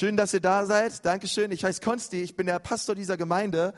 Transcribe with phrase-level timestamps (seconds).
[0.00, 1.04] Schön, dass ihr da seid.
[1.04, 1.52] Dankeschön.
[1.52, 3.74] Ich heiße Konsti, ich bin der Pastor dieser Gemeinde.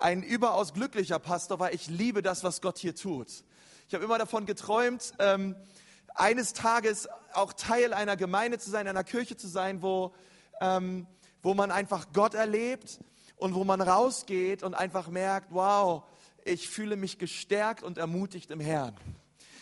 [0.00, 3.44] Ein überaus glücklicher Pastor, weil ich liebe das, was Gott hier tut.
[3.86, 5.56] Ich habe immer davon geträumt, ähm,
[6.14, 10.14] eines Tages auch Teil einer Gemeinde zu sein, einer Kirche zu sein, wo,
[10.62, 11.06] ähm,
[11.42, 12.98] wo man einfach Gott erlebt
[13.36, 16.02] und wo man rausgeht und einfach merkt, wow,
[16.46, 18.96] ich fühle mich gestärkt und ermutigt im Herrn.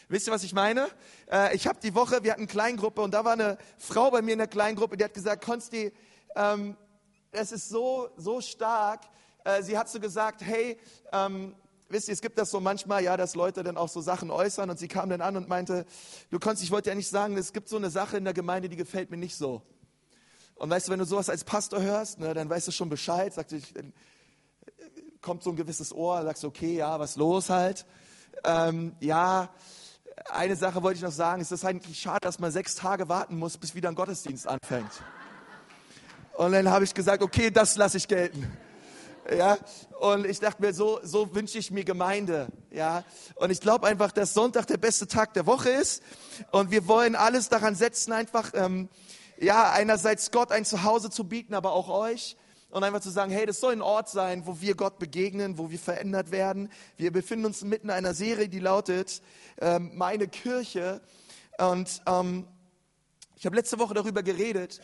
[0.09, 0.89] Wisst ihr, was ich meine?
[1.33, 4.33] Äh, ich habe die Woche, wir hatten Kleingruppe und da war eine Frau bei mir
[4.35, 5.93] in der Kleingruppe, die hat gesagt, Konsti,
[6.37, 6.77] ähm,
[7.33, 9.01] es ist so, so stark.
[9.43, 10.79] Äh, sie hat so gesagt, hey,
[11.13, 11.57] ähm,
[11.89, 14.71] wisst ihr, es gibt das so manchmal, ja, dass Leute dann auch so Sachen äußern
[14.71, 15.85] und sie kam dann an und meinte,
[16.31, 18.69] du Konsti, ich wollte ja nicht sagen, es gibt so eine Sache in der Gemeinde,
[18.69, 19.63] die gefällt mir nicht so.
[20.55, 23.35] Und weißt du, wenn du sowas als Pastor hörst, ne, dann weißt du schon Bescheid,
[23.35, 23.75] sagt ich,
[25.21, 27.85] kommt so ein gewisses Ohr, sagst okay, ja, was los halt?
[28.45, 29.51] Ähm, ja,
[30.31, 31.43] eine Sache wollte ich noch sagen.
[31.43, 34.91] Es ist eigentlich schade, dass man sechs Tage warten muss, bis wieder ein Gottesdienst anfängt.
[36.35, 38.51] Und dann habe ich gesagt, okay, das lasse ich gelten.
[39.35, 39.59] Ja,
[39.99, 42.47] und ich dachte mir, so, so wünsche ich mir Gemeinde.
[42.71, 43.03] Ja,
[43.35, 46.03] und ich glaube einfach, dass Sonntag der beste Tag der Woche ist.
[46.53, 48.89] Und wir wollen alles daran setzen, einfach, ähm,
[49.39, 52.37] ja, einerseits Gott ein Zuhause zu bieten, aber auch euch
[52.71, 55.71] und einfach zu sagen, hey, das soll ein Ort sein, wo wir Gott begegnen, wo
[55.71, 56.71] wir verändert werden.
[56.97, 59.23] Wir befinden uns mitten in einer Serie, die lautet
[59.61, 61.01] ähm, Meine Kirche.
[61.59, 62.47] Und ähm,
[63.37, 64.81] ich habe letzte Woche darüber geredet,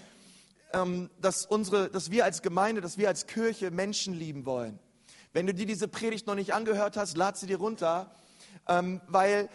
[0.72, 4.78] ähm, dass, unsere, dass wir als Gemeinde, dass wir als Kirche Menschen lieben wollen.
[5.33, 8.14] Wenn du dir diese Predigt noch nicht angehört hast, lad sie dir runter,
[8.69, 9.48] ähm, weil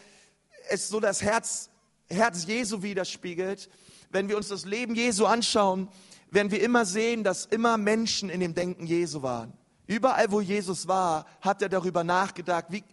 [0.69, 1.69] es so das Herz,
[2.09, 3.69] Herz Jesu widerspiegelt.
[4.09, 5.89] Wenn wir uns das Leben Jesu anschauen,
[6.31, 9.53] werden wir immer sehen, dass immer Menschen in dem Denken Jesu waren.
[9.85, 12.83] Überall, wo Jesus war, hat er darüber nachgedacht, wie,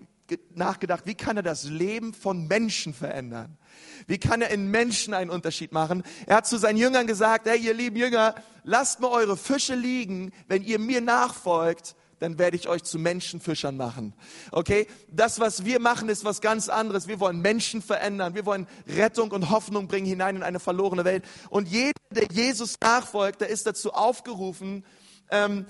[0.54, 3.58] nachgedacht, wie kann er das Leben von Menschen verändern?
[4.06, 6.04] Wie kann er in Menschen einen Unterschied machen?
[6.26, 10.32] Er hat zu seinen Jüngern gesagt, hey, ihr lieben Jünger, lasst mal eure Fische liegen,
[10.46, 14.14] wenn ihr mir nachfolgt, dann werde ich euch zu Menschenfischern machen.
[14.52, 14.86] Okay?
[15.08, 17.08] Das, was wir machen, ist was ganz anderes.
[17.08, 18.34] Wir wollen Menschen verändern.
[18.34, 21.24] Wir wollen Rettung und Hoffnung bringen hinein in eine verlorene Welt.
[21.50, 24.84] Und jeder, der Jesus nachfolgt, der ist dazu aufgerufen,
[25.30, 25.66] ähm,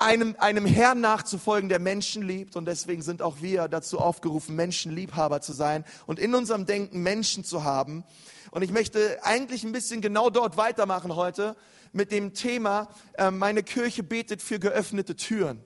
[0.00, 2.56] einem, einem Herrn nachzufolgen, der Menschen liebt.
[2.56, 7.44] Und deswegen sind auch wir dazu aufgerufen, Menschenliebhaber zu sein und in unserem Denken Menschen
[7.44, 8.04] zu haben.
[8.50, 11.54] Und ich möchte eigentlich ein bisschen genau dort weitermachen heute
[11.92, 15.64] mit dem Thema, äh, meine Kirche betet für geöffnete Türen.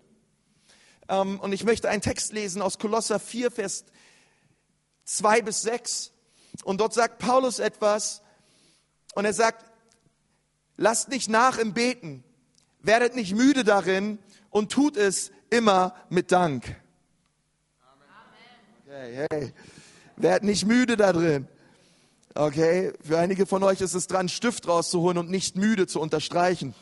[1.08, 3.84] Ähm, und ich möchte einen Text lesen aus Kolosser 4, Vers
[5.04, 6.12] 2 bis 6.
[6.64, 8.22] Und dort sagt Paulus etwas.
[9.14, 9.64] Und er sagt,
[10.76, 12.24] lasst nicht nach im Beten,
[12.80, 14.18] werdet nicht müde darin
[14.50, 16.80] und tut es immer mit Dank.
[18.86, 19.52] Hey, hey.
[20.16, 21.48] Werdet nicht müde da drin.
[22.34, 26.74] Okay, für einige von euch ist es dran, Stift rauszuholen und nicht müde zu unterstreichen,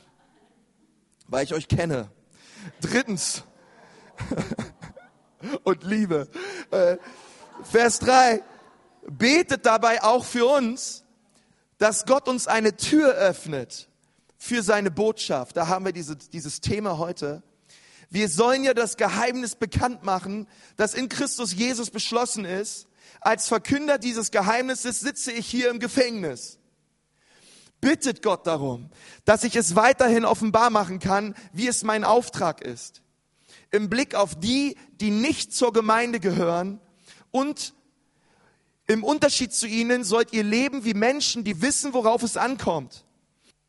[1.28, 2.10] weil ich euch kenne.
[2.80, 3.44] Drittens,
[5.64, 6.28] und Liebe.
[6.70, 6.96] Äh,
[7.62, 8.42] Vers 3.
[9.08, 11.04] Betet dabei auch für uns,
[11.78, 13.88] dass Gott uns eine Tür öffnet
[14.38, 15.56] für seine Botschaft.
[15.56, 17.42] Da haben wir diese, dieses Thema heute.
[18.10, 20.46] Wir sollen ja das Geheimnis bekannt machen,
[20.76, 22.86] das in Christus Jesus beschlossen ist.
[23.20, 26.58] Als Verkünder dieses Geheimnisses sitze ich hier im Gefängnis.
[27.80, 28.90] Bittet Gott darum,
[29.24, 33.02] dass ich es weiterhin offenbar machen kann, wie es mein Auftrag ist
[33.72, 36.80] im Blick auf die, die nicht zur Gemeinde gehören
[37.30, 37.74] und
[38.86, 43.04] im Unterschied zu ihnen sollt ihr leben wie Menschen, die wissen, worauf es ankommt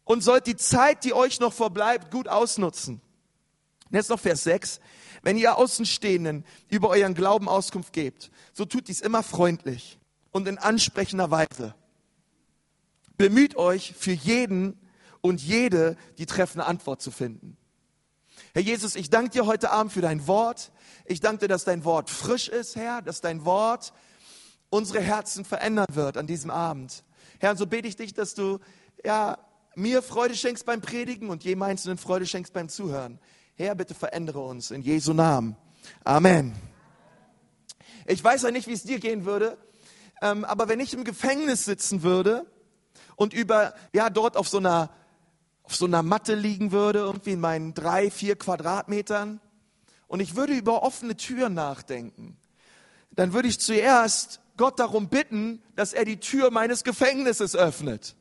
[0.03, 3.01] und sollt die Zeit, die euch noch verbleibt, gut ausnutzen.
[3.89, 4.79] Jetzt noch Vers 6.
[5.21, 9.97] Wenn ihr Außenstehenden über euren Glauben Auskunft gebt, so tut dies immer freundlich
[10.31, 11.75] und in ansprechender Weise.
[13.17, 14.77] Bemüht euch für jeden
[15.21, 17.55] und jede die treffende Antwort zu finden.
[18.55, 20.71] Herr Jesus, ich danke dir heute Abend für dein Wort.
[21.05, 23.93] Ich danke dir, dass dein Wort frisch ist, Herr, dass dein Wort
[24.69, 27.03] unsere Herzen verändern wird an diesem Abend.
[27.39, 28.59] Herr, und so bete ich dich, dass du
[29.03, 29.39] ja,
[29.73, 33.19] mir Freude schenkst beim Predigen und jedem Einzelnen Freude schenkst beim Zuhören.
[33.55, 35.55] Herr, bitte verändere uns in Jesu Namen.
[36.03, 36.53] Amen.
[38.05, 39.57] Ich weiß ja nicht, wie es dir gehen würde,
[40.21, 42.45] ähm, aber wenn ich im Gefängnis sitzen würde
[43.15, 44.91] und über, ja, dort auf so einer
[45.63, 49.39] auf so einer Matte liegen würde, irgendwie in meinen drei, vier Quadratmetern,
[50.13, 52.37] und ich würde über offene Türen nachdenken,
[53.15, 58.15] dann würde ich zuerst Gott darum bitten, dass er die Tür meines Gefängnisses öffnet.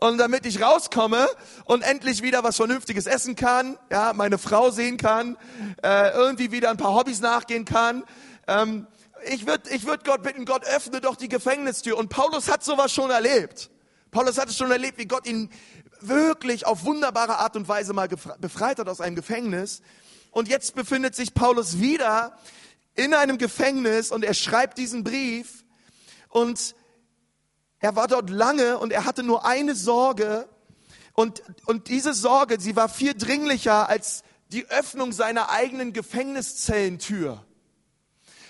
[0.00, 1.28] Und damit ich rauskomme
[1.64, 5.36] und endlich wieder was Vernünftiges essen kann, ja, meine Frau sehen kann,
[5.82, 8.04] äh, irgendwie wieder ein paar Hobbys nachgehen kann.
[8.46, 8.86] Ähm,
[9.26, 11.98] ich würde ich würd Gott bitten, Gott öffne doch die Gefängnistür.
[11.98, 13.70] Und Paulus hat sowas schon erlebt.
[14.12, 15.50] Paulus hatte schon erlebt, wie Gott ihn
[16.08, 19.82] wirklich auf wunderbare Art und Weise mal befreit hat aus einem Gefängnis.
[20.30, 22.36] Und jetzt befindet sich Paulus wieder
[22.94, 25.64] in einem Gefängnis und er schreibt diesen Brief
[26.28, 26.74] und
[27.78, 30.48] er war dort lange und er hatte nur eine Sorge
[31.14, 37.44] und, und diese Sorge, sie war viel dringlicher als die Öffnung seiner eigenen Gefängniszellentür.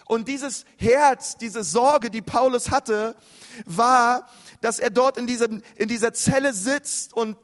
[0.06, 3.16] Und dieses Herz, diese Sorge, die Paulus hatte,
[3.64, 4.28] war,
[4.62, 7.36] dass er dort in, diesem, in dieser Zelle sitzt und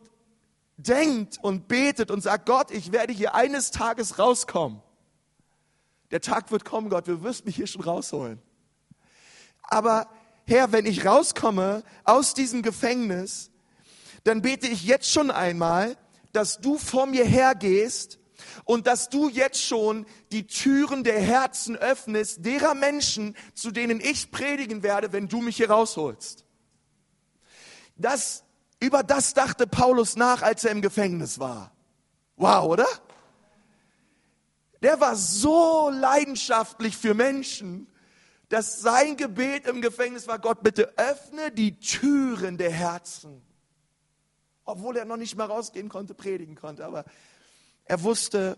[0.78, 4.80] denkt und betet und sagt, Gott, ich werde hier eines Tages rauskommen.
[6.10, 8.40] Der Tag wird kommen, Gott, du wirst mich hier schon rausholen.
[9.62, 10.08] Aber
[10.46, 13.50] Herr, wenn ich rauskomme aus diesem Gefängnis,
[14.24, 15.96] dann bete ich jetzt schon einmal,
[16.32, 18.18] dass du vor mir hergehst
[18.64, 24.30] und dass du jetzt schon die Türen der Herzen öffnest, derer Menschen, zu denen ich
[24.30, 26.44] predigen werde, wenn du mich hier rausholst.
[27.98, 28.44] Das,
[28.80, 31.72] über das dachte Paulus nach, als er im Gefängnis war.
[32.36, 32.86] Wow, oder?
[34.82, 37.88] Der war so leidenschaftlich für Menschen,
[38.48, 43.42] dass sein Gebet im Gefängnis war, Gott, bitte öffne die Türen der Herzen.
[44.64, 46.86] Obwohl er noch nicht mal rausgehen konnte, predigen konnte.
[46.86, 47.04] Aber
[47.84, 48.56] er wusste,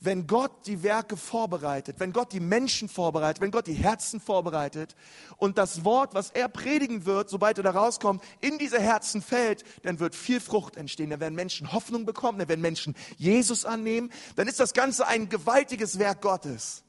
[0.00, 4.94] wenn Gott die Werke vorbereitet, wenn Gott die Menschen vorbereitet, wenn Gott die Herzen vorbereitet
[5.38, 9.64] und das Wort, was er predigen wird, sobald er da rauskommt, in diese Herzen fällt,
[9.82, 11.10] dann wird viel Frucht entstehen.
[11.10, 14.12] Dann werden Menschen Hoffnung bekommen, dann werden Menschen Jesus annehmen.
[14.36, 16.84] Dann ist das Ganze ein gewaltiges Werk Gottes.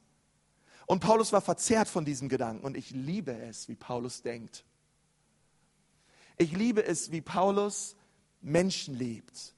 [0.86, 4.64] Und Paulus war verzerrt von diesem Gedanken und ich liebe es, wie Paulus denkt.
[6.36, 7.96] Ich liebe es, wie Paulus
[8.40, 9.54] Menschen liebt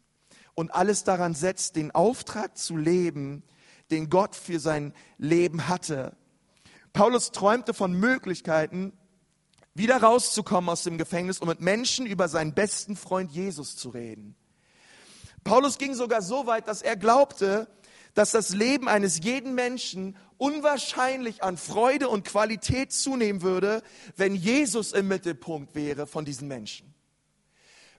[0.55, 3.43] und alles daran setzt, den Auftrag zu leben,
[3.91, 6.17] den Gott für sein Leben hatte.
[6.93, 8.93] Paulus träumte von Möglichkeiten,
[9.75, 14.35] wieder rauszukommen aus dem Gefängnis, um mit Menschen über seinen besten Freund Jesus zu reden.
[15.45, 17.69] Paulus ging sogar so weit, dass er glaubte,
[18.15, 23.83] dass das Leben eines jeden Menschen unwahrscheinlich an Freude und Qualität zunehmen würde,
[24.17, 26.93] wenn Jesus im Mittelpunkt wäre von diesen Menschen.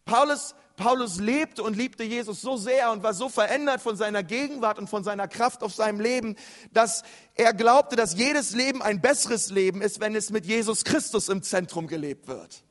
[0.05, 4.79] Paulus Paulus lebte und liebte Jesus so sehr und war so verändert von seiner Gegenwart
[4.79, 6.35] und von seiner Kraft auf seinem Leben,
[6.71, 7.03] dass
[7.35, 11.43] er glaubte, dass jedes Leben ein besseres Leben ist, wenn es mit Jesus Christus im
[11.43, 12.63] Zentrum gelebt wird.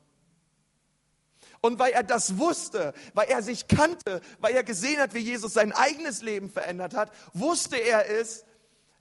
[1.60, 5.54] Und weil er das wusste, weil er sich kannte, weil er gesehen hat, wie Jesus
[5.54, 8.44] sein eigenes Leben verändert hat, wusste er es,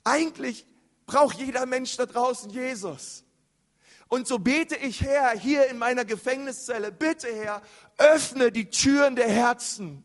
[0.04, 0.68] eigentlich
[1.08, 3.24] braucht jeder Mensch da draußen Jesus.
[4.12, 7.62] Und so bete ich, Herr, hier in meiner Gefängniszelle, bitte, Herr,
[7.98, 10.04] öffne die Türen der Herzen,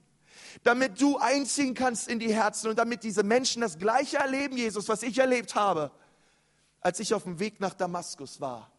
[0.62, 4.88] damit du einziehen kannst in die Herzen und damit diese Menschen das gleiche erleben, Jesus,
[4.88, 5.90] was ich erlebt habe,
[6.80, 8.70] als ich auf dem Weg nach Damaskus war.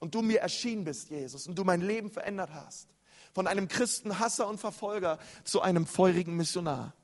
[0.00, 2.88] Und du mir erschienen bist, Jesus, und du mein Leben verändert hast.
[3.34, 6.94] Von einem Christenhasser und Verfolger zu einem feurigen Missionar.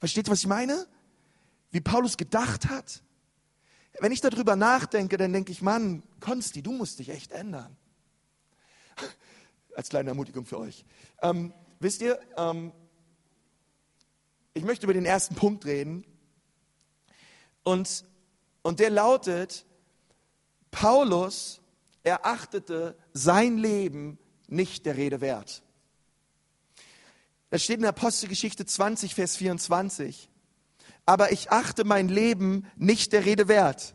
[0.00, 0.88] Versteht, was ich meine?
[1.70, 3.00] Wie Paulus gedacht hat?
[4.00, 7.76] Wenn ich darüber nachdenke, dann denke ich, Mann, Konsti, du musst dich echt ändern.
[9.76, 10.84] Als kleine Ermutigung für euch.
[11.22, 12.72] Ähm, wisst ihr, ähm,
[14.52, 16.04] ich möchte über den ersten Punkt reden.
[17.62, 18.04] Und,
[18.62, 19.64] und der lautet,
[20.70, 21.60] Paulus
[22.02, 24.18] erachtete sein Leben
[24.48, 25.62] nicht der Rede wert.
[27.50, 30.28] Das steht in der Apostelgeschichte 20, Vers 24
[31.06, 33.94] aber ich achte mein Leben nicht der Rede wert,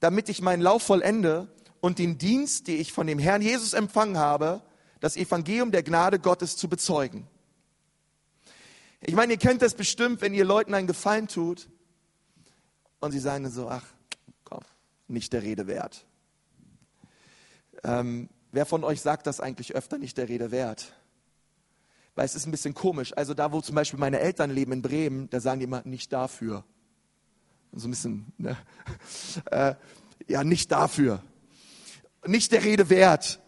[0.00, 1.48] damit ich meinen Lauf vollende
[1.80, 4.62] und den Dienst, den ich von dem Herrn Jesus empfangen habe,
[5.00, 7.26] das Evangelium der Gnade Gottes zu bezeugen.
[9.00, 11.68] Ich meine, ihr kennt das bestimmt, wenn ihr Leuten einen Gefallen tut
[13.00, 13.84] und sie sagen so, ach,
[14.44, 14.62] komm,
[15.08, 16.06] nicht der Rede wert.
[17.82, 20.94] Ähm, wer von euch sagt das eigentlich öfter nicht der Rede wert?
[22.14, 23.12] Weil es ist ein bisschen komisch.
[23.16, 26.12] Also da, wo zum Beispiel meine Eltern leben in Bremen, da sagen die immer, nicht
[26.12, 26.64] dafür.
[27.72, 28.56] So ein bisschen, ne?
[29.50, 29.74] äh,
[30.28, 31.22] ja, nicht dafür.
[32.26, 33.40] Nicht der Rede wert.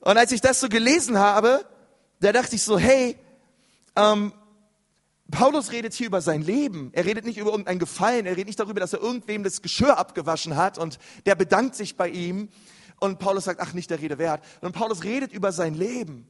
[0.00, 1.64] Und als ich das so gelesen habe,
[2.20, 3.16] da dachte ich so, hey,
[3.96, 4.32] ähm,
[5.30, 6.90] Paulus redet hier über sein Leben.
[6.92, 8.26] Er redet nicht über irgendein Gefallen.
[8.26, 11.96] Er redet nicht darüber, dass er irgendwem das Geschirr abgewaschen hat und der bedankt sich
[11.96, 12.48] bei ihm.
[13.00, 14.42] Und Paulus sagt, ach, nicht der Rede wert.
[14.60, 16.28] Und Paulus redet über sein Leben.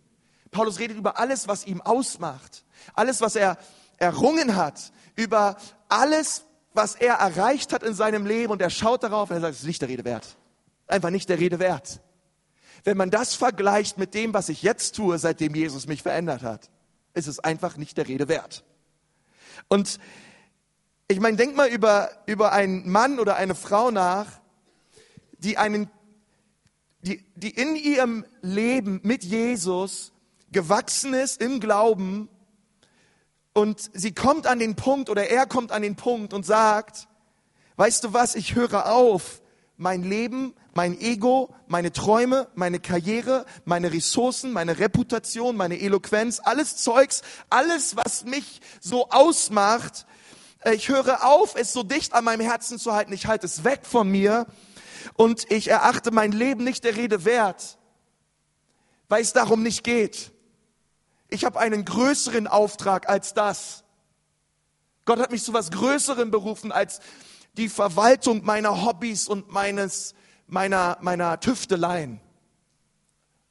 [0.50, 3.59] Paulus redet über alles, was ihm ausmacht, alles, was er
[3.99, 5.57] errungen hat, über
[5.88, 9.55] alles, was er erreicht hat in seinem Leben und er schaut darauf und er sagt,
[9.55, 10.37] es ist nicht der Rede wert.
[10.87, 12.00] Einfach nicht der Rede wert.
[12.85, 16.71] Wenn man das vergleicht mit dem, was ich jetzt tue, seitdem Jesus mich verändert hat,
[17.15, 18.62] ist es einfach nicht der Rede wert.
[19.69, 19.99] Und
[21.09, 24.26] ich meine, denk mal über, über einen Mann oder eine Frau nach,
[25.38, 25.91] die einen
[27.07, 30.12] die, die in ihrem Leben mit Jesus
[30.57, 32.31] gewachsen ist im Glauben
[33.53, 37.09] und sie kommt an den Punkt oder er kommt an den Punkt und sagt,
[37.77, 39.43] weißt du was, ich höre auf,
[39.77, 46.79] mein Leben, mein Ego, meine Träume, meine Karriere, meine Ressourcen, meine Reputation, meine Eloquenz, alles
[46.79, 47.21] Zeugs,
[47.51, 50.07] alles, was mich so ausmacht,
[50.65, 53.63] äh, ich höre auf, es so dicht an meinem Herzen zu halten, ich halte es
[53.63, 54.47] weg von mir
[55.17, 57.77] und ich erachte mein Leben nicht der Rede wert,
[59.11, 60.33] weil es darum nicht geht.
[61.28, 63.85] Ich habe einen größeren Auftrag als das.
[65.04, 67.00] Gott hat mich zu was Größerem berufen als
[67.56, 70.14] die Verwaltung meiner Hobbys und meines,
[70.47, 72.21] meiner, meiner Tüfteleien.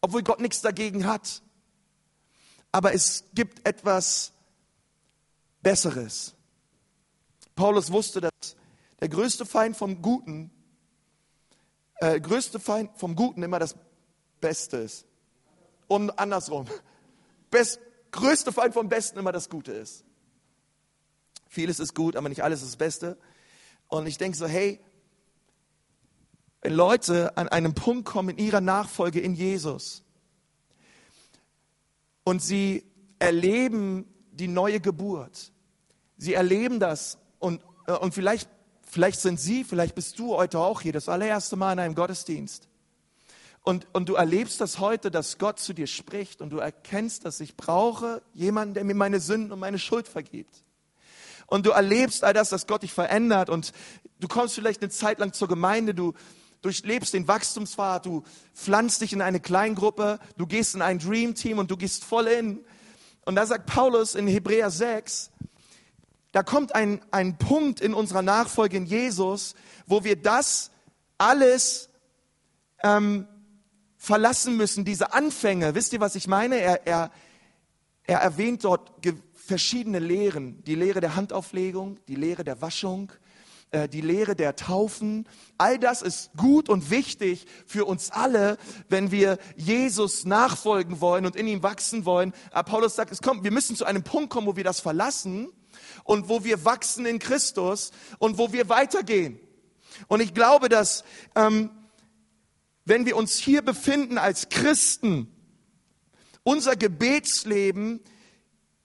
[0.01, 1.41] Obwohl Gott nichts dagegen hat.
[2.71, 4.33] Aber es gibt etwas
[5.61, 6.35] Besseres.
[7.55, 8.55] Paulus wusste, dass
[8.99, 10.51] der größte Feind vom Guten,
[11.95, 13.75] äh, größte Feind vom Guten immer das
[14.41, 15.05] Beste ist.
[15.87, 16.67] Und andersrum.
[17.51, 17.79] Best,
[18.11, 20.03] größte Feind vom Besten immer das Gute ist.
[21.47, 23.17] Vieles ist gut, aber nicht alles ist das Beste.
[23.87, 24.79] Und ich denke so, hey,
[26.61, 30.03] wenn Leute an einen Punkt kommen in ihrer Nachfolge in Jesus
[32.23, 32.83] und sie
[33.19, 35.51] erleben die neue Geburt,
[36.17, 38.49] sie erleben das und, äh, und vielleicht,
[38.83, 42.67] vielleicht sind sie, vielleicht bist du heute auch hier das allererste Mal in einem Gottesdienst.
[43.67, 47.39] Und, und du erlebst das heute, dass Gott zu dir spricht und du erkennst, dass
[47.39, 50.63] ich brauche jemanden, der mir meine Sünden und meine Schuld vergibt.
[51.47, 53.71] Und du erlebst all das, dass Gott dich verändert und
[54.19, 56.13] du kommst vielleicht eine Zeit lang zur Gemeinde, du
[56.61, 61.57] durchlebst den Wachstumspfad, du pflanzt dich in eine Kleingruppe, du gehst in ein Dream Team
[61.57, 62.63] und du gehst voll in.
[63.25, 65.31] Und da sagt Paulus in Hebräer 6,
[66.33, 69.55] da kommt ein, ein Punkt in unserer Nachfolge in Jesus,
[69.87, 70.69] wo wir das
[71.17, 71.89] alles
[72.83, 73.27] ähm,
[74.05, 75.73] verlassen müssen, diese Anfänge.
[75.73, 76.59] Wisst ihr, was ich meine?
[76.59, 77.11] Er, er,
[78.03, 78.91] er erwähnt dort
[79.33, 80.63] verschiedene Lehren.
[80.63, 83.11] Die Lehre der Handauflegung, die Lehre der Waschung,
[83.71, 85.27] äh, die Lehre der Taufen.
[85.57, 88.57] All das ist gut und wichtig für uns alle,
[88.89, 92.31] wenn wir Jesus nachfolgen wollen und in ihm wachsen wollen.
[92.51, 95.49] Aber Paulus sagt, es kommt, wir müssen zu einem Punkt kommen, wo wir das verlassen
[96.03, 99.39] und wo wir wachsen in Christus und wo wir weitergehen.
[100.07, 101.03] Und ich glaube, dass
[101.35, 101.71] ähm,
[102.85, 105.27] wenn wir uns hier befinden als Christen,
[106.43, 107.99] unser Gebetsleben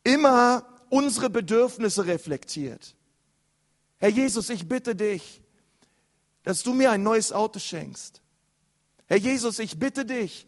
[0.02, 2.97] immer unsere Bedürfnisse reflektiert.
[3.99, 5.42] Herr Jesus, ich bitte dich,
[6.42, 8.23] dass du mir ein neues Auto schenkst.
[9.07, 10.47] Herr Jesus, ich bitte dich,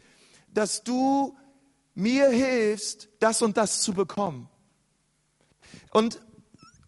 [0.49, 1.37] dass du
[1.95, 4.49] mir hilfst, das und das zu bekommen.
[5.91, 6.23] Und,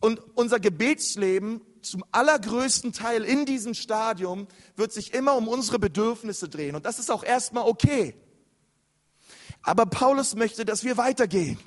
[0.00, 6.48] und unser Gebetsleben zum allergrößten Teil in diesem Stadium wird sich immer um unsere Bedürfnisse
[6.48, 6.74] drehen.
[6.74, 8.14] Und das ist auch erstmal okay.
[9.62, 11.58] Aber Paulus möchte, dass wir weitergehen.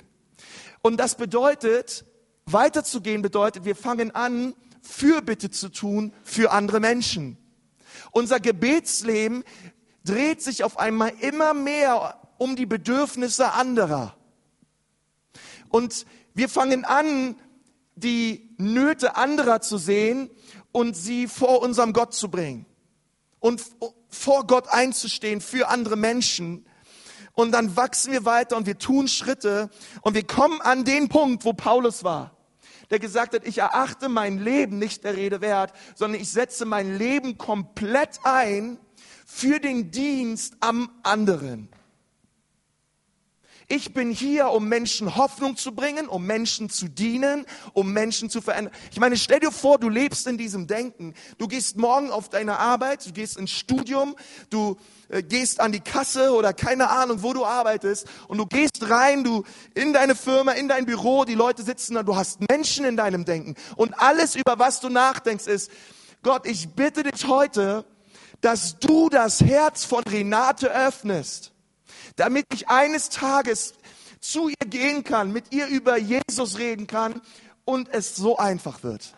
[0.82, 2.04] Und das bedeutet,
[2.46, 7.36] weiterzugehen bedeutet, wir fangen an, Fürbitte zu tun für andere Menschen.
[8.12, 9.44] Unser Gebetsleben
[10.04, 14.16] dreht sich auf einmal immer mehr um die Bedürfnisse anderer.
[15.68, 17.36] Und wir fangen an,
[18.00, 20.30] die Nöte anderer zu sehen
[20.72, 22.66] und sie vor unserem Gott zu bringen
[23.40, 23.62] und
[24.08, 26.66] vor Gott einzustehen für andere Menschen.
[27.32, 29.70] Und dann wachsen wir weiter und wir tun Schritte
[30.02, 32.36] und wir kommen an den Punkt, wo Paulus war,
[32.90, 36.98] der gesagt hat, ich erachte mein Leben nicht der Rede wert, sondern ich setze mein
[36.98, 38.78] Leben komplett ein
[39.24, 41.68] für den Dienst am anderen.
[43.70, 47.44] Ich bin hier, um Menschen Hoffnung zu bringen, um Menschen zu dienen,
[47.74, 48.72] um Menschen zu verändern.
[48.90, 51.12] Ich meine, stell dir vor, du lebst in diesem Denken.
[51.36, 54.16] Du gehst morgen auf deine Arbeit, du gehst ins Studium,
[54.48, 54.78] du
[55.10, 59.22] äh, gehst an die Kasse oder keine Ahnung, wo du arbeitest und du gehst rein,
[59.22, 59.44] du
[59.74, 63.26] in deine Firma, in dein Büro, die Leute sitzen da, du hast Menschen in deinem
[63.26, 65.70] Denken und alles, über was du nachdenkst, ist,
[66.22, 67.84] Gott, ich bitte dich heute,
[68.40, 71.52] dass du das Herz von Renate öffnest
[72.18, 73.74] damit ich eines Tages
[74.20, 77.20] zu ihr gehen kann, mit ihr über Jesus reden kann
[77.64, 79.14] und es so einfach wird.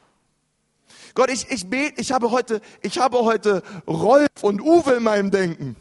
[1.14, 5.30] Gott, ich, ich bete, ich habe heute, ich habe heute Rolf und Uwe in meinem
[5.30, 5.76] Denken.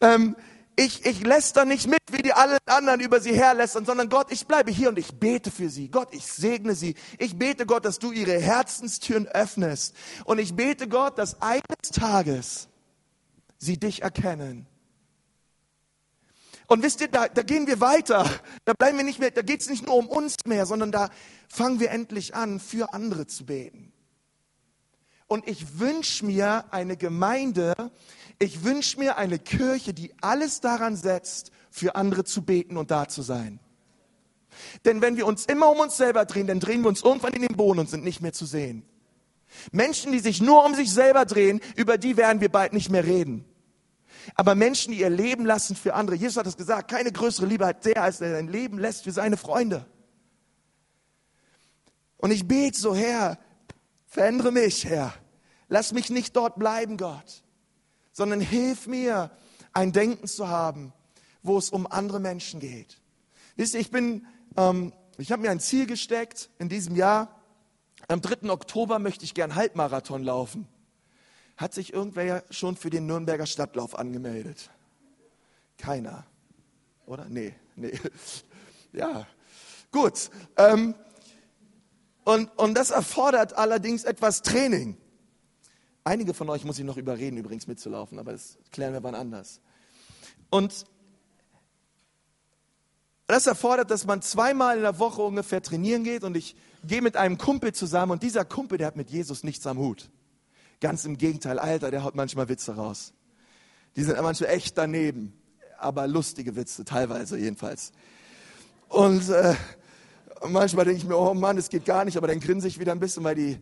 [0.00, 0.36] Ähm,
[0.76, 4.46] ich, ich läster nicht mit, wie die alle anderen über sie herlästern, sondern Gott, ich
[4.46, 5.88] bleibe hier und ich bete für sie.
[5.88, 6.94] Gott, ich segne sie.
[7.18, 9.96] Ich bete Gott, dass du ihre Herzenstüren öffnest.
[10.24, 12.68] Und ich bete Gott, dass eines Tages
[13.58, 14.69] sie dich erkennen
[16.70, 18.30] und wisst ihr, da, da gehen wir weiter.
[18.64, 21.10] Da bleiben wir nicht mehr, da geht es nicht nur um uns mehr, sondern da
[21.48, 23.92] fangen wir endlich an, für andere zu beten.
[25.26, 27.74] Und ich wünsche mir eine Gemeinde,
[28.42, 33.06] Ich wünsche mir eine Kirche, die alles daran setzt, für andere zu beten und da
[33.06, 33.60] zu sein.
[34.86, 37.42] Denn wenn wir uns immer um uns selber drehen, dann drehen wir uns irgendwann in
[37.42, 38.82] den Boden und sind nicht mehr zu sehen.
[39.72, 43.04] Menschen, die sich nur um sich selber drehen, über die werden wir bald nicht mehr
[43.04, 43.44] reden.
[44.34, 47.66] Aber Menschen, die ihr Leben lassen für andere, Jesus hat es gesagt, keine größere Liebe
[47.66, 49.86] hat der, als er sein Leben lässt für seine Freunde.
[52.16, 53.38] Und ich bete so, Herr,
[54.06, 55.14] verändere mich, Herr.
[55.68, 57.42] Lass mich nicht dort bleiben, Gott,
[58.12, 59.30] sondern hilf mir,
[59.72, 60.92] ein Denken zu haben,
[61.42, 63.00] wo es um andere Menschen geht.
[63.56, 67.40] Wisst ihr, ich bin, ähm, ich habe mir ein Ziel gesteckt in diesem Jahr.
[68.08, 68.50] Am 3.
[68.50, 70.66] Oktober möchte ich gern Halbmarathon laufen.
[71.60, 74.70] Hat sich irgendwer schon für den Nürnberger Stadtlauf angemeldet?
[75.76, 76.24] Keiner.
[77.04, 77.26] Oder?
[77.28, 77.92] Nee, nee.
[78.92, 79.24] Ja,
[79.92, 80.30] gut.
[80.56, 80.96] Ähm,
[82.24, 84.96] und, und das erfordert allerdings etwas Training.
[86.02, 89.60] Einige von euch muss ich noch überreden, übrigens mitzulaufen, aber das klären wir wann anders.
[90.48, 90.86] Und
[93.28, 97.16] das erfordert, dass man zweimal in der Woche ungefähr trainieren geht und ich gehe mit
[97.16, 100.10] einem Kumpel zusammen und dieser Kumpel, der hat mit Jesus nichts am Hut.
[100.80, 103.12] Ganz im Gegenteil, Alter, der haut manchmal Witze raus.
[103.96, 105.34] Die sind manchmal echt daneben,
[105.78, 107.92] aber lustige Witze, teilweise jedenfalls.
[108.88, 109.54] Und äh,
[110.48, 112.92] manchmal denke ich mir, oh Mann, das geht gar nicht, aber dann grinse ich wieder
[112.92, 113.58] ein bisschen, weil die.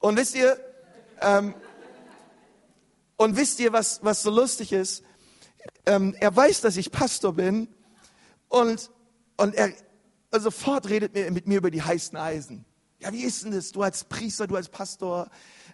[0.00, 0.58] Und wisst ihr,
[1.20, 1.54] ähm,
[3.16, 5.04] und wisst ihr, was, was so lustig ist?
[5.86, 7.68] Ähm, er weiß, dass ich Pastor bin
[8.48, 8.90] und,
[9.36, 9.72] und er
[10.38, 12.64] sofort redet mit mir über die heißen Eisen.
[13.00, 13.72] Ja, wie ist denn das?
[13.72, 15.30] Du als Priester, du als Pastor,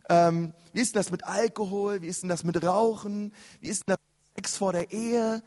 [0.09, 2.03] ähm, wie ist denn das mit Alkohol?
[2.03, 3.33] Wie ist denn das mit Rauchen?
[3.61, 5.43] Wie ist denn das mit Sex vor der Ehe?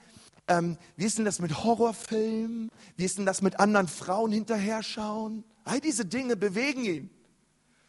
[0.48, 2.72] Ähm, wie ist denn das mit Horrorfilmen?
[2.96, 5.44] Wie ist denn das mit anderen Frauen hinterher schauen?
[5.66, 7.10] All diese Dinge bewegen ihn.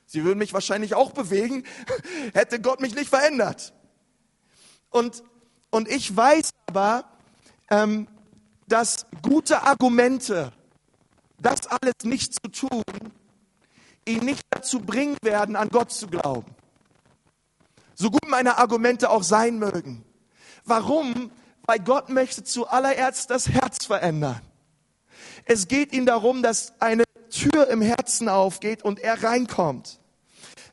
[0.06, 1.64] Sie würden mich wahrscheinlich auch bewegen,
[2.34, 3.72] hätte Gott mich nicht verändert.
[4.90, 5.22] Und,
[5.70, 7.04] und ich weiß aber,
[7.70, 8.08] ähm,
[8.66, 10.52] dass gute Argumente,
[11.38, 12.82] das alles nicht zu tun,
[14.06, 16.54] ihn nicht dazu bringen werden, an Gott zu glauben.
[18.00, 20.04] So gut meine Argumente auch sein mögen.
[20.64, 21.32] Warum?
[21.66, 24.40] Weil Gott möchte zuallererst das Herz verändern.
[25.44, 29.98] Es geht ihm darum, dass eine Tür im Herzen aufgeht und er reinkommt.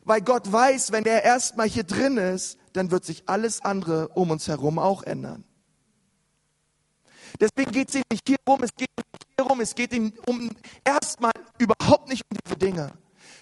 [0.04, 4.30] Weil Gott weiß, wenn er erstmal hier drin ist, dann wird sich alles andere um
[4.30, 5.44] uns herum auch ändern.
[7.40, 10.14] Deswegen geht es ihm nicht hier rum, es geht nicht hier rum, es geht ihm
[10.28, 10.52] um
[10.84, 12.92] erstmal überhaupt nicht um diese Dinge.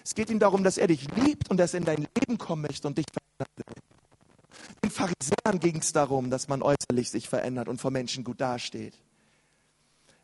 [0.04, 2.62] Es geht ihm darum, dass er dich liebt und dass er in dein Leben kommen
[2.62, 3.82] möchte und dich verändern will.
[4.84, 9.00] Den Pharisäern ging es darum, dass man äußerlich sich verändert und vor Menschen gut dasteht.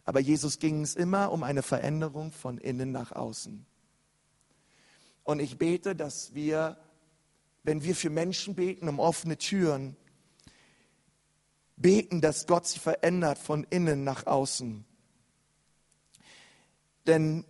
[0.04, 3.64] Aber Jesus ging es immer um eine Veränderung von innen nach außen.
[5.24, 6.76] Und ich bete, dass wir,
[7.62, 9.96] wenn wir für Menschen beten, um offene Türen,
[11.76, 14.84] beten, dass Gott sie verändert von innen nach außen.
[17.06, 17.44] Denn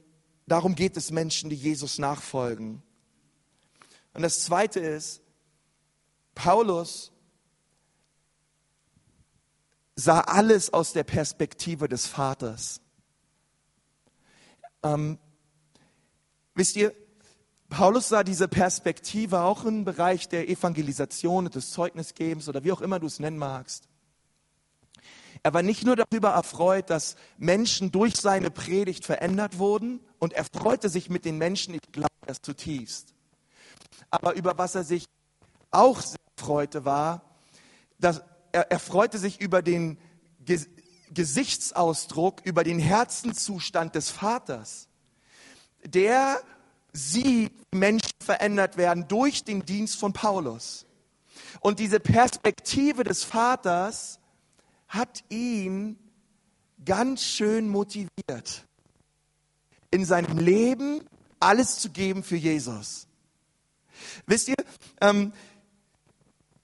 [0.50, 2.82] Darum geht es Menschen, die Jesus nachfolgen.
[4.14, 5.22] Und das Zweite ist,
[6.34, 7.12] Paulus
[9.94, 12.80] sah alles aus der Perspektive des Vaters.
[14.82, 15.20] Ähm,
[16.56, 16.96] wisst ihr,
[17.68, 22.98] Paulus sah diese Perspektive auch im Bereich der Evangelisation des Zeugnisgebens oder wie auch immer
[22.98, 23.88] du es nennen magst.
[25.42, 30.44] Er war nicht nur darüber erfreut, dass Menschen durch seine Predigt verändert wurden und er
[30.44, 33.14] freute sich mit den Menschen, ich glaube das zutiefst.
[34.10, 35.06] Aber über was er sich
[35.70, 37.22] auch sehr freute, war,
[37.98, 38.22] dass
[38.52, 39.98] er, er freute sich über den
[40.40, 40.60] Ge
[41.12, 44.86] Gesichtsausdruck, über den Herzenzustand des Vaters.
[45.84, 46.40] Der
[46.92, 50.86] sieht, Menschen verändert werden durch den Dienst von Paulus.
[51.58, 54.19] Und diese Perspektive des Vaters
[54.90, 55.96] hat ihn
[56.84, 58.66] ganz schön motiviert,
[59.90, 61.02] in seinem Leben
[61.38, 63.06] alles zu geben für Jesus.
[64.26, 64.56] Wisst ihr,
[65.00, 65.32] ähm,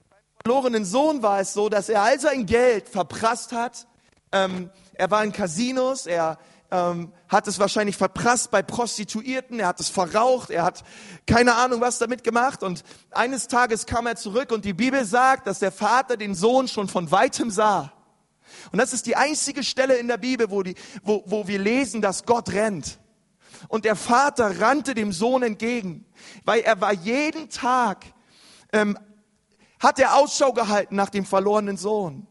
[0.09, 3.87] beim verlorenen Sohn war es so, dass er all sein Geld verprasst hat.
[4.33, 6.37] Ähm, er war in Casinos, er
[6.69, 10.83] ähm, hat es wahrscheinlich verprasst bei Prostituierten, er hat es verraucht, er hat
[11.25, 12.61] keine Ahnung was damit gemacht.
[12.61, 16.67] Und eines Tages kam er zurück und die Bibel sagt, dass der Vater den Sohn
[16.67, 17.93] schon von weitem sah.
[18.71, 22.01] Und das ist die einzige Stelle in der Bibel, wo, die, wo, wo wir lesen,
[22.01, 22.99] dass Gott rennt.
[23.67, 26.05] Und der Vater rannte dem Sohn entgegen,
[26.45, 28.05] weil er war jeden Tag,
[28.71, 28.97] ähm,
[29.79, 32.27] hat er Ausschau gehalten nach dem verlorenen Sohn.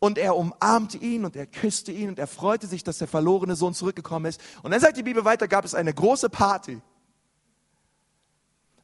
[0.00, 3.56] Und er umarmte ihn und er küsste ihn und er freute sich, dass der verlorene
[3.56, 4.40] Sohn zurückgekommen ist.
[4.62, 6.80] Und dann sagt die Bibel weiter, gab es eine große Party.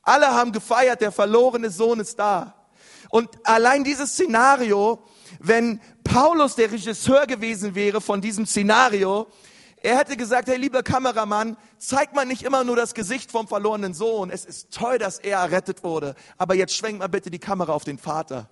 [0.02, 2.54] Alle haben gefeiert, der verlorene Sohn ist da.
[3.10, 5.04] Und allein dieses Szenario,
[5.38, 5.80] wenn
[6.14, 9.26] Paulus der Regisseur gewesen wäre von diesem Szenario,
[9.82, 13.94] er hätte gesagt, hey lieber Kameramann, zeig mal nicht immer nur das Gesicht vom verlorenen
[13.94, 14.30] Sohn.
[14.30, 17.82] Es ist toll, dass er errettet wurde, aber jetzt schwenk mal bitte die Kamera auf
[17.82, 18.48] den Vater.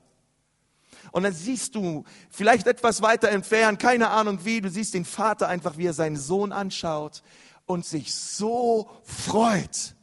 [1.13, 5.47] Und dann siehst du, vielleicht etwas weiter entfernt, keine Ahnung wie, du siehst den Vater
[5.47, 7.23] einfach, wie er seinen Sohn anschaut
[7.67, 9.95] und sich so freut,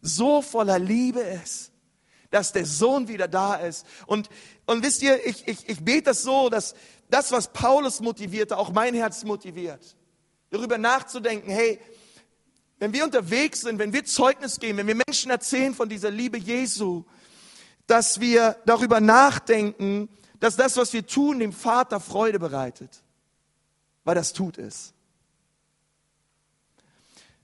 [0.00, 1.71] so voller Liebe ist,
[2.32, 3.86] dass der Sohn wieder da ist.
[4.06, 4.28] Und,
[4.66, 6.74] und wisst ihr, ich, ich, ich bete das so, dass
[7.08, 9.96] das, was Paulus motivierte, auch mein Herz motiviert
[10.52, 11.80] darüber nachzudenken, hey,
[12.78, 16.38] wenn wir unterwegs sind, wenn wir Zeugnis geben, wenn wir Menschen erzählen von dieser Liebe
[16.38, 17.04] Jesu,
[17.86, 20.08] dass wir darüber nachdenken,
[20.40, 23.02] dass das, was wir tun, dem Vater Freude bereitet,
[24.04, 24.92] weil das tut es.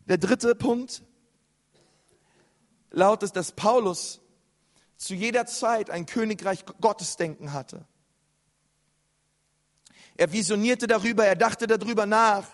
[0.06, 1.02] Der dritte Punkt
[2.90, 4.20] lautet, dass Paulus
[4.98, 7.86] zu jeder Zeit ein Königreich Gottesdenken hatte.
[10.16, 12.44] Er visionierte darüber, er dachte darüber nach,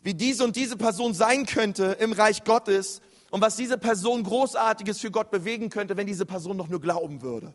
[0.00, 4.98] wie diese und diese Person sein könnte im Reich Gottes und was diese Person großartiges
[4.98, 7.54] für Gott bewegen könnte, wenn diese Person noch nur glauben würde.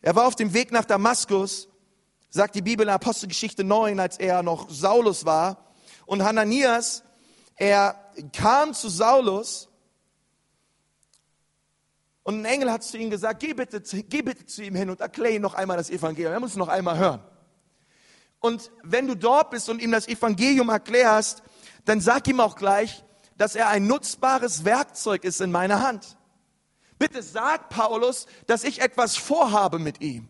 [0.00, 1.68] Er war auf dem Weg nach Damaskus,
[2.30, 5.72] sagt die Bibel in Apostelgeschichte 9, als er noch Saulus war.
[6.06, 7.02] Und Hananias,
[7.56, 9.68] er kam zu Saulus
[12.24, 15.00] und ein Engel hat zu ihm gesagt, geh bitte, geh bitte zu ihm hin und
[15.00, 16.32] erkläre ihm noch einmal das Evangelium.
[16.32, 17.20] Er muss noch einmal hören.
[18.38, 21.42] Und wenn du dort bist und ihm das Evangelium erklärst,
[21.84, 23.04] dann sag ihm auch gleich,
[23.36, 26.16] dass er ein nutzbares Werkzeug ist in meiner Hand.
[26.98, 30.28] Bitte sag Paulus, dass ich etwas vorhabe mit ihm.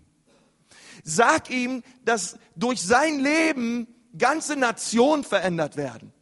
[1.04, 6.12] Sag ihm, dass durch sein Leben ganze Nationen verändert werden.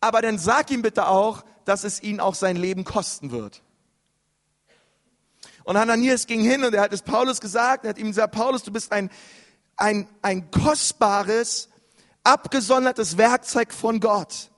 [0.00, 3.62] Aber dann sag ihm bitte auch, dass es ihn auch sein Leben kosten wird.
[5.68, 8.62] Und Hananias ging hin und er hat es Paulus gesagt, er hat ihm gesagt, Paulus,
[8.62, 9.10] du bist ein
[9.78, 11.70] ein, ein kostbares,
[12.24, 14.50] abgesondertes Werkzeug von Gott.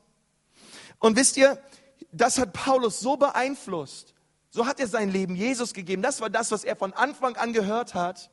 [0.98, 1.62] Und wisst ihr,
[2.10, 4.14] das hat Paulus so beeinflusst.
[4.50, 6.02] So hat er sein Leben Jesus gegeben.
[6.02, 8.30] Das war das, was er von Anfang an gehört hat,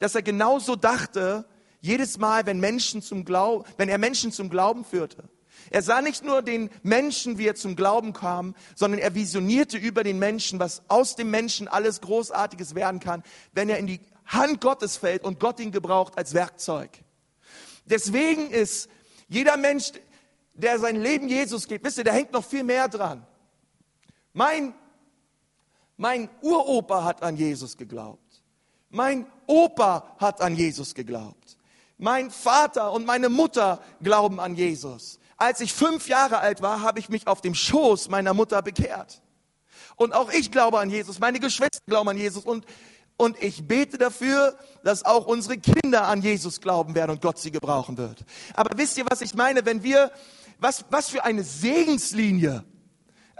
[0.00, 1.46] dass er genauso dachte,
[1.80, 5.28] jedes Mal, wenn Menschen zum Glauben, wenn er Menschen zum Glauben führte.
[5.70, 10.04] Er sah nicht nur den Menschen, wie er zum Glauben kam, sondern er visionierte über
[10.04, 14.60] den Menschen, was aus dem Menschen alles Großartiges werden kann, wenn er in die Hand
[14.60, 16.90] Gottes fällt und Gott ihn gebraucht als Werkzeug.
[17.84, 18.88] Deswegen ist
[19.28, 19.92] jeder Mensch,
[20.54, 23.26] der sein Leben Jesus gibt, wisst ihr, da hängt noch viel mehr dran.
[24.32, 24.74] Mein,
[25.96, 28.20] mein Uropa hat an Jesus geglaubt.
[28.90, 31.56] Mein Opa hat an Jesus geglaubt.
[31.98, 35.18] Mein Vater und meine Mutter glauben an Jesus.
[35.36, 39.20] Als ich fünf Jahre alt war, habe ich mich auf dem Schoß meiner Mutter bekehrt.
[39.96, 41.18] Und auch ich glaube an Jesus.
[41.18, 42.44] Meine Geschwister glauben an Jesus.
[42.44, 42.66] Und
[43.18, 47.50] und ich bete dafür, dass auch unsere Kinder an Jesus glauben werden und Gott sie
[47.50, 48.24] gebrauchen wird.
[48.54, 49.64] Aber wisst ihr, was ich meine?
[49.64, 50.12] Wenn wir,
[50.58, 52.64] was, was für eine Segenslinie.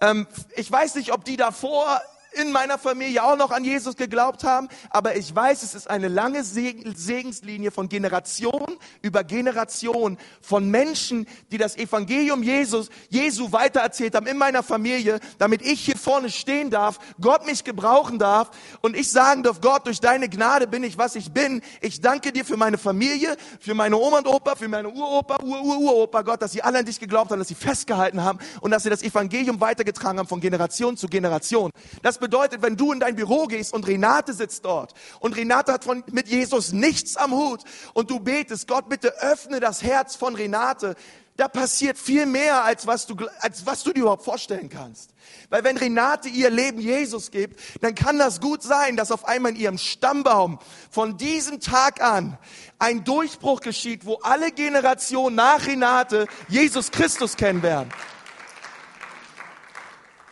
[0.00, 2.00] Ähm, ich weiß nicht, ob die davor
[2.36, 6.08] in meiner Familie auch noch an Jesus geglaubt haben, aber ich weiß, es ist eine
[6.08, 14.26] lange Segenslinie von Generation über Generation von Menschen, die das Evangelium Jesus, Jesu weitererzählt haben
[14.26, 18.50] in meiner Familie, damit ich hier vorne stehen darf, Gott mich gebrauchen darf
[18.82, 21.62] und ich sagen darf, Gott, durch deine Gnade bin ich, was ich bin.
[21.80, 26.22] Ich danke dir für meine Familie, für meine Oma und Opa, für meine Uropa, Ur-Ur-Uropa,
[26.22, 28.90] Gott, dass sie alle an dich geglaubt haben, dass sie festgehalten haben und dass sie
[28.90, 31.70] das Evangelium weitergetragen haben von Generation zu Generation.
[32.02, 35.84] Das bedeutet, wenn du in dein Büro gehst und Renate sitzt dort und Renate hat
[35.84, 37.62] von, mit Jesus nichts am Hut
[37.94, 40.96] und du betest, Gott, bitte öffne das Herz von Renate,
[41.36, 45.10] da passiert viel mehr, als was du, als was du dir überhaupt vorstellen kannst.
[45.50, 49.52] Weil wenn Renate ihr Leben Jesus gibt, dann kann das gut sein, dass auf einmal
[49.52, 50.58] in ihrem Stammbaum
[50.90, 52.38] von diesem Tag an
[52.78, 57.90] ein Durchbruch geschieht, wo alle Generationen nach Renate Jesus Christus kennen werden.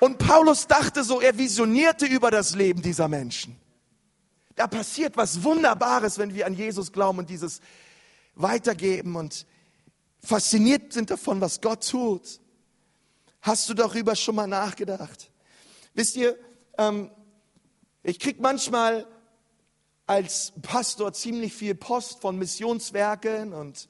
[0.05, 3.57] Und Paulus dachte so, er visionierte über das Leben dieser Menschen.
[4.55, 7.63] Da passiert was Wunderbares, wenn wir an Jesus glauben und dieses
[8.35, 9.47] weitergeben und
[10.23, 12.39] fasziniert sind davon, was Gott tut.
[13.41, 15.31] Hast du darüber schon mal nachgedacht?
[15.95, 16.39] Wisst ihr,
[16.77, 17.11] ähm,
[18.03, 19.07] ich krieg manchmal
[20.07, 23.89] als Pastor ziemlich viel Post von Missionswerken und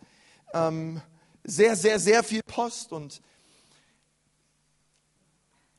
[0.53, 1.03] ähm,
[1.43, 3.21] sehr, sehr, sehr viel Post und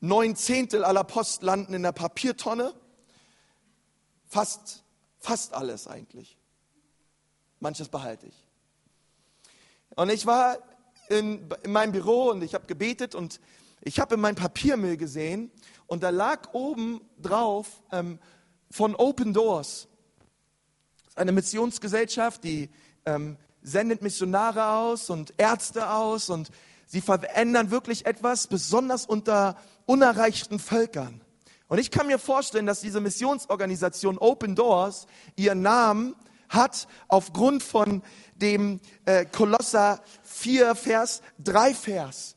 [0.06, 2.74] Neun Zehntel aller Post landen in der Papiertonne.
[4.28, 4.84] Fast,
[5.18, 6.36] fast alles eigentlich.
[7.60, 8.46] Manches behalte ich.
[9.96, 10.58] Und ich war
[11.08, 13.40] in, in meinem Büro und ich habe gebetet und
[13.80, 15.50] ich habe in meinem Papiermüll gesehen
[15.86, 18.18] und da lag oben drauf ähm,
[18.70, 19.88] von Open Doors.
[21.14, 22.68] Eine Missionsgesellschaft, die
[23.06, 26.50] ähm, sendet Missionare aus und Ärzte aus und
[26.86, 31.20] sie verändern wirklich etwas, besonders unter unerreichten Völkern.
[31.68, 36.14] Und ich kann mir vorstellen, dass diese Missionsorganisation Open Doors ihren Namen
[36.48, 38.02] hat aufgrund von
[38.36, 42.36] dem äh, Kolosser 4 Vers 3 Vers,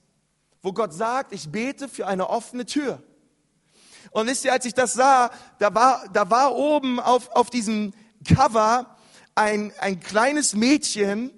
[0.64, 3.04] wo Gott sagt, ich bete für eine offene Tür.
[4.12, 7.94] Und wisst ihr, als ich das sah, da war, da war oben auf, auf diesem
[8.28, 8.98] Cover
[9.36, 11.32] ein, ein kleines Mädchen,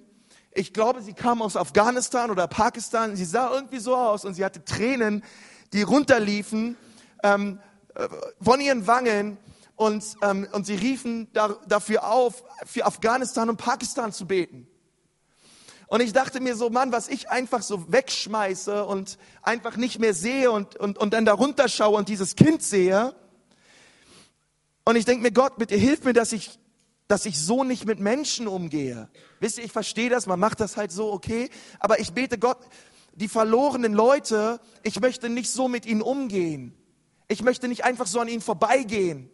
[0.54, 4.44] ich glaube, sie kam aus Afghanistan oder Pakistan, sie sah irgendwie so aus und sie
[4.44, 5.24] hatte Tränen,
[5.72, 6.76] die runterliefen
[7.22, 7.58] ähm,
[7.94, 8.08] äh,
[8.40, 9.38] von ihren Wangen
[9.76, 14.66] und, ähm, und sie riefen da, dafür auf, für Afghanistan und Pakistan zu beten.
[15.86, 20.14] Und ich dachte mir so, Mann, was ich einfach so wegschmeiße und einfach nicht mehr
[20.14, 23.14] sehe und, und, und dann da runterschaue und dieses Kind sehe.
[24.84, 26.58] Und ich denke mir, Gott, bitte hilf mir, dass ich,
[27.12, 29.06] dass ich so nicht mit Menschen umgehe.
[29.38, 31.50] Wisst ihr, ich verstehe das, man macht das halt so, okay.
[31.78, 32.56] Aber ich bete Gott,
[33.14, 36.74] die verlorenen Leute, ich möchte nicht so mit ihnen umgehen.
[37.28, 39.28] Ich möchte nicht einfach so an ihnen vorbeigehen.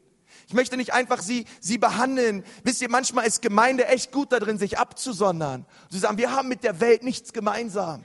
[0.49, 2.43] Ich möchte nicht einfach sie, sie behandeln.
[2.65, 5.65] Wisst ihr, manchmal ist Gemeinde echt gut darin, sich abzusondern.
[5.89, 8.03] Sie sagen, wir haben mit der Welt nichts gemeinsam.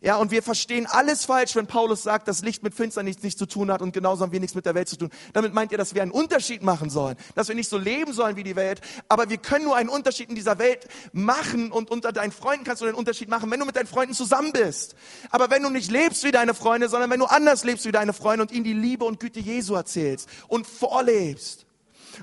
[0.00, 3.46] Ja, und wir verstehen alles falsch, wenn Paulus sagt, dass Licht mit Finsternis nichts zu
[3.46, 5.10] tun hat und genauso haben wir nichts mit der Welt zu tun.
[5.32, 8.36] Damit meint ihr, dass wir einen Unterschied machen sollen, dass wir nicht so leben sollen
[8.36, 12.12] wie die Welt, aber wir können nur einen Unterschied in dieser Welt machen und unter
[12.12, 14.94] deinen Freunden kannst du den Unterschied machen, wenn du mit deinen Freunden zusammen bist.
[15.30, 18.12] Aber wenn du nicht lebst wie deine Freunde, sondern wenn du anders lebst wie deine
[18.12, 21.66] Freunde und ihnen die Liebe und Güte Jesu erzählst und vorlebst.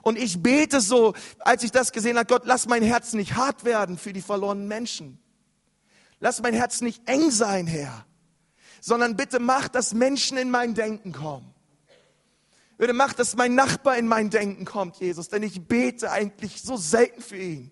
[0.01, 3.65] Und ich bete so, als ich das gesehen habe, Gott, lass mein Herz nicht hart
[3.65, 5.19] werden für die verlorenen Menschen.
[6.25, 8.03] Lass mein Herz nicht eng sein, Herr,
[8.81, 11.53] sondern bitte mach, dass Menschen in mein Denken kommen.
[12.79, 16.77] Bitte mach, dass mein Nachbar in mein Denken kommt, Jesus, denn ich bete eigentlich so
[16.77, 17.69] selten für ihn.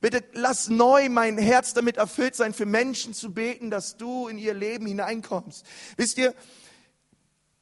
[0.00, 4.38] Bitte lass neu mein Herz damit erfüllt sein, für Menschen zu beten, dass du in
[4.38, 5.66] ihr Leben hineinkommst.
[5.98, 6.34] Wisst ihr,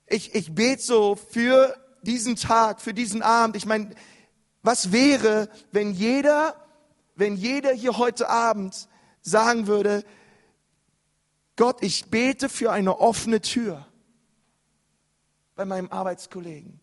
[0.07, 3.57] ich, ich bete so für diesen Tag, für diesen Abend.
[3.57, 3.91] Ich meine,
[4.63, 6.55] was wäre, wenn jeder,
[7.17, 8.89] wenn jeder hier heute Abend
[9.23, 10.05] sagen würde,
[11.57, 13.87] Gott, ich bete für eine offene Tür
[15.55, 16.81] bei meinem Arbeitskollegen.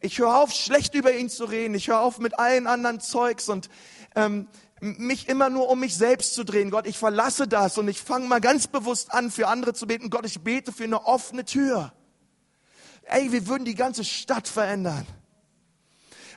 [0.00, 1.74] Ich höre auf, schlecht über ihn zu reden.
[1.74, 3.68] Ich höre auf mit allen anderen Zeugs und
[4.14, 4.48] ähm,
[4.80, 6.70] mich immer nur um mich selbst zu drehen.
[6.70, 10.10] Gott, ich verlasse das und ich fange mal ganz bewusst an, für andere zu beten.
[10.10, 11.92] Gott, ich bete für eine offene Tür.
[13.04, 15.06] Ey, wir würden die ganze Stadt verändern.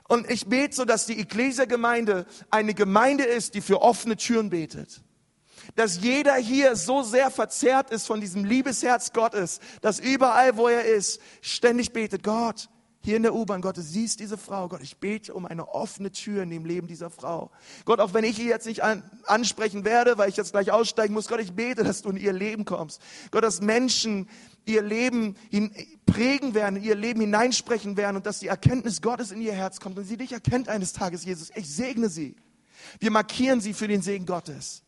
[0.10, 5.02] Und ich bete so, dass die Ecclesia-Gemeinde eine Gemeinde ist, die für offene Türen betet.
[5.76, 10.84] Dass jeder hier so sehr verzerrt ist von diesem Liebesherz Gottes, dass überall, wo er
[10.84, 12.69] ist, ständig betet, Gott,
[13.02, 16.12] hier in der U-Bahn, Gott, du siehst diese Frau, Gott, ich bete um eine offene
[16.12, 17.52] Tür in dem Leben dieser Frau.
[17.86, 21.13] Gott, auch wenn ich ihr jetzt nicht an, ansprechen werde, weil ich jetzt gleich aussteigen
[21.13, 23.00] muss, Gott, ich bete, dass du in ihr Leben kommst.
[23.32, 24.28] Gott, dass Menschen
[24.65, 25.36] ihr Leben
[26.06, 29.98] prägen werden, ihr Leben hineinsprechen werden und dass die Erkenntnis Gottes in ihr Herz kommt
[29.98, 31.52] und sie dich erkennt eines Tages, Jesus.
[31.56, 32.36] Ich segne sie.
[33.00, 34.84] Wir markieren sie für den Segen Gottes.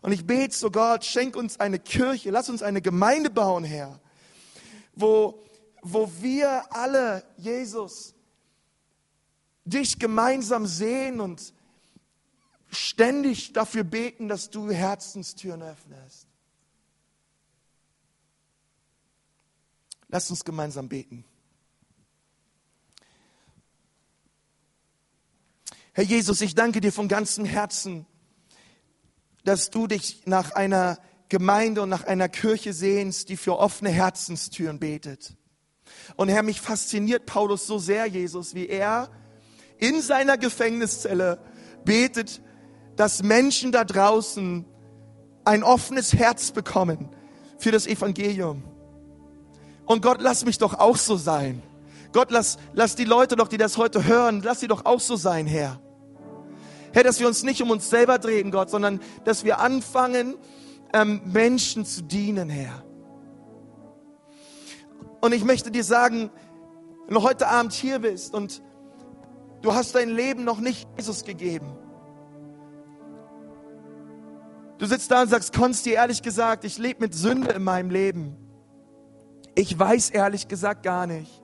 [0.00, 4.00] Und ich bete so, Gott, schenk uns eine Kirche, lass uns eine Gemeinde bauen, Herr,
[4.94, 5.44] wo,
[5.82, 8.14] wo wir alle, Jesus,
[9.64, 11.52] dich gemeinsam sehen und
[12.70, 16.27] ständig dafür beten, dass du Herzenstüren öffnest.
[20.08, 21.24] Lasst uns gemeinsam beten.
[25.92, 28.06] Herr Jesus, ich danke dir von ganzem Herzen,
[29.44, 34.78] dass du dich nach einer Gemeinde und nach einer Kirche sehnst, die für offene Herzenstüren
[34.78, 35.36] betet.
[36.16, 39.10] Und Herr, mich fasziniert Paulus so sehr, Jesus, wie er
[39.78, 41.42] in seiner Gefängniszelle
[41.84, 42.40] betet,
[42.96, 44.64] dass Menschen da draußen
[45.44, 47.08] ein offenes Herz bekommen
[47.58, 48.64] für das Evangelium.
[49.88, 51.62] Und Gott, lass mich doch auch so sein.
[52.12, 55.16] Gott, lass, lass die Leute doch, die das heute hören, lass sie doch auch so
[55.16, 55.80] sein, Herr.
[56.92, 60.36] Herr, dass wir uns nicht um uns selber drehen, Gott, sondern dass wir anfangen,
[60.92, 62.84] ähm, Menschen zu dienen, Herr.
[65.22, 66.30] Und ich möchte dir sagen,
[67.06, 68.62] wenn du heute Abend hier bist und
[69.62, 71.78] du hast dein Leben noch nicht Jesus gegeben,
[74.76, 78.47] du sitzt da und sagst, Konsti, ehrlich gesagt, ich lebe mit Sünde in meinem Leben.
[79.58, 81.42] Ich weiß ehrlich gesagt gar nicht,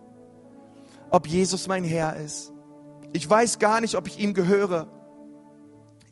[1.11, 2.53] ob Jesus mein Herr ist.
[3.13, 4.87] Ich weiß gar nicht, ob ich ihm gehöre.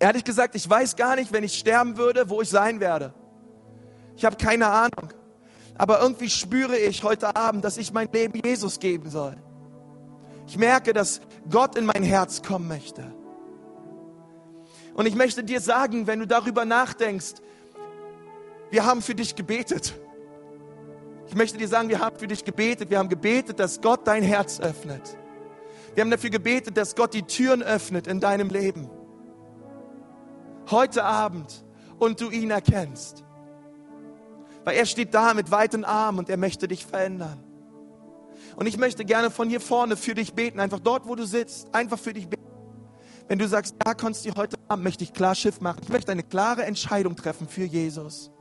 [0.00, 3.14] Ehrlich gesagt, ich weiß gar nicht, wenn ich sterben würde, wo ich sein werde.
[4.16, 5.12] Ich habe keine Ahnung.
[5.78, 9.36] Aber irgendwie spüre ich heute Abend, dass ich mein Leben Jesus geben soll.
[10.48, 13.14] Ich merke, dass Gott in mein Herz kommen möchte.
[14.94, 17.34] Und ich möchte dir sagen, wenn du darüber nachdenkst,
[18.70, 19.94] wir haben für dich gebetet.
[21.32, 22.90] Ich möchte dir sagen, wir haben für dich gebetet.
[22.90, 25.16] Wir haben gebetet, dass Gott dein Herz öffnet.
[25.94, 28.90] Wir haben dafür gebetet, dass Gott die Türen öffnet in deinem Leben.
[30.70, 31.64] Heute Abend
[31.98, 33.24] und du ihn erkennst.
[34.64, 37.42] Weil er steht da mit weiten Armen und er möchte dich verändern.
[38.54, 41.74] Und ich möchte gerne von hier vorne für dich beten, einfach dort, wo du sitzt,
[41.74, 42.42] einfach für dich beten.
[43.28, 45.80] Wenn du sagst, ja, Konsti, heute Abend möchte ich klar Schiff machen.
[45.82, 48.31] Ich möchte eine klare Entscheidung treffen für Jesus.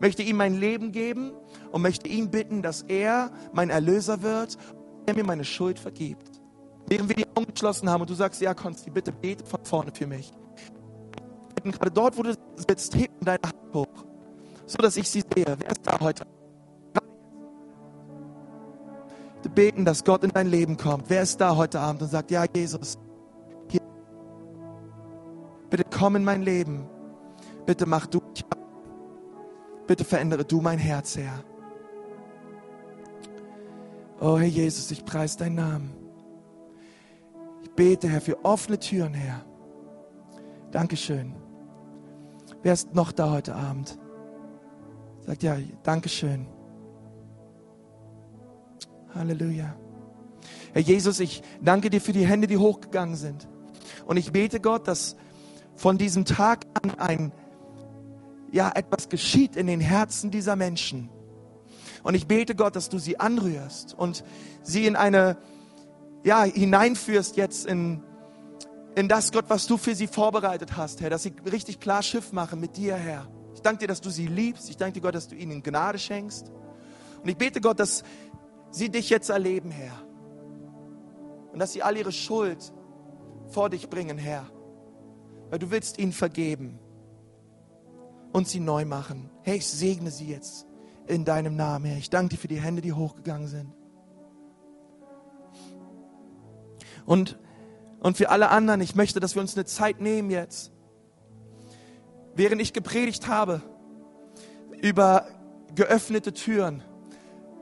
[0.00, 1.32] Möchte ihm mein Leben geben
[1.72, 6.40] und möchte ihn bitten, dass er mein Erlöser wird und er mir meine Schuld vergibt.
[6.88, 9.90] Während wir die Augen geschlossen haben und du sagst, ja, Konsti, bitte bete von vorne
[9.92, 10.32] für mich.
[11.62, 14.04] Gerade dort, wo du sitzt, heb deine Hand hoch,
[14.64, 15.56] so dass ich sie sehe.
[15.58, 16.24] Wer ist da heute?
[19.36, 21.04] Bitte beten, dass Gott in dein Leben kommt.
[21.08, 22.98] Wer ist da heute Abend und sagt, ja, Jesus,
[23.70, 23.80] hier.
[25.70, 26.86] bitte komm in mein Leben.
[27.66, 28.44] Bitte mach du mich
[29.88, 31.42] Bitte verändere du mein Herz, Herr.
[34.20, 35.94] Oh Herr Jesus, ich preise deinen Namen.
[37.62, 39.46] Ich bete, Herr, für offene Türen, Herr.
[40.72, 41.34] Dankeschön.
[42.62, 43.98] Wer ist noch da heute Abend?
[45.20, 46.46] Sagt ja, Dankeschön.
[49.14, 49.74] Halleluja.
[50.74, 53.48] Herr Jesus, ich danke dir für die Hände, die hochgegangen sind.
[54.04, 55.16] Und ich bete Gott, dass
[55.76, 57.32] von diesem Tag an ein
[58.52, 61.10] ja, etwas geschieht in den Herzen dieser Menschen.
[62.02, 64.24] Und ich bete Gott, dass du sie anrührst und
[64.62, 65.36] sie in eine,
[66.24, 68.02] ja, hineinführst jetzt in,
[68.94, 72.32] in das, Gott, was du für sie vorbereitet hast, Herr, dass sie richtig klar Schiff
[72.32, 73.28] machen mit dir, Herr.
[73.54, 74.70] Ich danke dir, dass du sie liebst.
[74.70, 76.50] Ich danke dir, Gott, dass du ihnen Gnade schenkst.
[77.22, 78.04] Und ich bete Gott, dass
[78.70, 80.00] sie dich jetzt erleben, Herr.
[81.52, 82.72] Und dass sie all ihre Schuld
[83.48, 84.46] vor dich bringen, Herr.
[85.50, 86.78] Weil du willst ihnen vergeben
[88.32, 89.30] und sie neu machen.
[89.42, 90.66] Herr, ich segne sie jetzt
[91.06, 91.98] in deinem Namen, Herr.
[91.98, 93.72] Ich danke dir für die Hände, die hochgegangen sind.
[97.06, 97.38] Und,
[98.00, 100.72] und für alle anderen, ich möchte, dass wir uns eine Zeit nehmen jetzt,
[102.34, 103.62] während ich gepredigt habe
[104.82, 105.26] über
[105.74, 106.82] geöffnete Türen.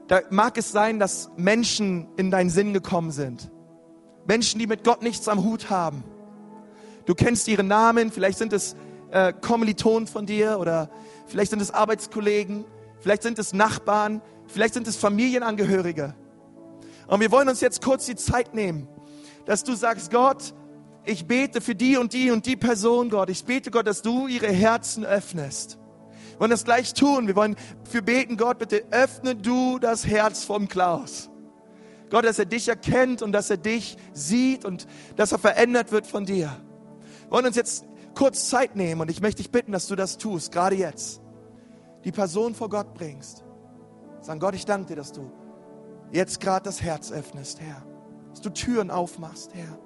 [0.08, 3.50] Da mag es sein, dass Menschen in deinen Sinn gekommen sind.
[4.26, 6.04] Menschen, die mit Gott nichts am Hut haben.
[7.06, 8.76] Du kennst ihre Namen, vielleicht sind es
[9.16, 10.90] äh, Kommilitonen von dir oder
[11.26, 12.66] vielleicht sind es Arbeitskollegen,
[13.00, 16.14] vielleicht sind es Nachbarn, vielleicht sind es Familienangehörige.
[17.06, 18.88] Und wir wollen uns jetzt kurz die Zeit nehmen,
[19.46, 20.52] dass du sagst, Gott,
[21.06, 23.30] ich bete für die und die und die Person, Gott.
[23.30, 25.78] Ich bete, Gott, dass du ihre Herzen öffnest.
[26.32, 27.26] Wir wollen das gleich tun.
[27.26, 27.56] Wir wollen
[27.88, 31.30] für beten, Gott, bitte öffne du das Herz vom Klaus.
[32.10, 36.06] Gott, dass er dich erkennt und dass er dich sieht und dass er verändert wird
[36.06, 36.54] von dir.
[37.22, 40.18] Wir wollen uns jetzt kurz Zeit nehmen und ich möchte dich bitten, dass du das
[40.18, 41.20] tust, gerade jetzt.
[42.04, 43.44] Die Person vor Gott bringst.
[44.20, 45.30] Sagen, Gott, ich danke dir, dass du
[46.10, 47.86] jetzt gerade das Herz öffnest, Herr.
[48.30, 49.78] Dass du Türen aufmachst, Herr.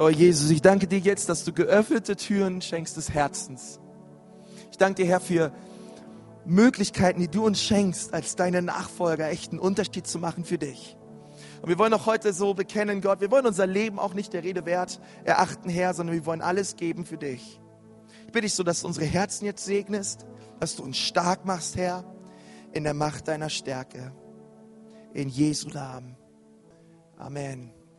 [0.00, 3.80] Oh Jesus, ich danke dir jetzt, dass du geöffnete Türen schenkst des Herzens.
[4.70, 5.52] Ich danke dir, Herr, für
[6.46, 10.96] Möglichkeiten, die du uns schenkst, als deine Nachfolger echt einen Unterschied zu machen für dich.
[11.60, 14.42] Und wir wollen auch heute so bekennen, Gott, wir wollen unser Leben auch nicht der
[14.42, 17.60] Rede wert erachten, Herr, sondern wir wollen alles geben für dich.
[18.24, 20.24] Ich bitte dich so, dass du unsere Herzen jetzt segnest,
[20.60, 22.04] dass du uns stark machst, Herr,
[22.72, 24.14] in der Macht deiner Stärke.
[25.12, 26.16] In Jesu Namen.
[27.18, 27.79] Amen.